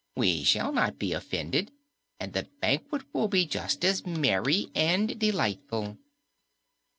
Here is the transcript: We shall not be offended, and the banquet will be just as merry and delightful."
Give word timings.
We 0.15 0.43
shall 0.43 0.73
not 0.73 0.97
be 0.97 1.13
offended, 1.13 1.69
and 2.19 2.33
the 2.33 2.47
banquet 2.59 3.03
will 3.13 3.27
be 3.27 3.45
just 3.45 3.85
as 3.85 4.03
merry 4.03 4.71
and 4.73 5.19
delightful." 5.19 5.99